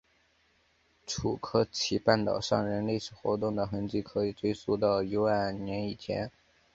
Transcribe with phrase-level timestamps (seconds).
[1.05, 6.31] 楚科奇半岛上人类活动的痕迹可以追溯到一万年以前。